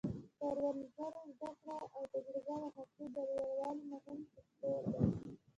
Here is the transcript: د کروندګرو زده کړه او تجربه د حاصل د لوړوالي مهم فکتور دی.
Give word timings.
د 0.03 0.03
کروندګرو 0.39 1.23
زده 1.37 1.49
کړه 1.59 1.75
او 1.93 2.01
تجربه 2.11 2.55
د 2.61 2.65
حاصل 2.75 3.05
د 3.15 3.17
لوړوالي 3.29 3.83
مهم 3.91 4.19
فکتور 4.31 4.81
دی. 4.91 5.01